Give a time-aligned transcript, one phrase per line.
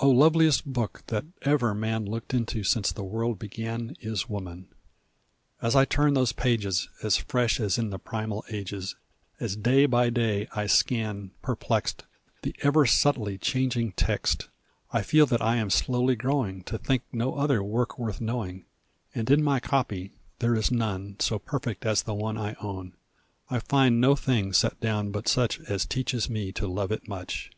[0.00, 4.68] O loveliest book that ever man Looked into since the world began Is Woman!
[5.62, 8.96] As I turn those pages, As fresh as in the primal ages,
[9.38, 12.02] As day by day I scan, perplext,
[12.42, 14.48] The ever subtly changing text,
[14.90, 18.66] I feel that I am slowly growing To think no other work worth knowing.
[19.14, 22.94] And in my copy there is none So perfect as the one I own
[23.48, 27.52] I find no thing set down but such As teaches me to love it much.